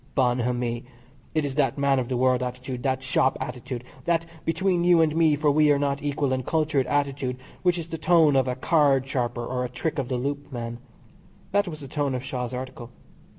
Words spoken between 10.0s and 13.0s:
the loop man. That was the tone of Shaw's article.